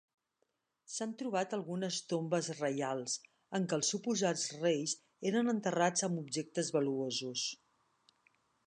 S'han 0.93 1.11
trobat 1.19 1.51
algunes 1.57 1.99
tombes 2.13 2.49
reials, 2.61 3.19
en 3.59 3.69
què 3.73 3.79
els 3.79 3.93
suposats 3.95 4.49
reis 4.65 4.97
eren 5.33 5.53
enterrats 5.57 6.09
amb 6.11 6.25
objectes 6.27 6.75
valuosos. 6.79 7.49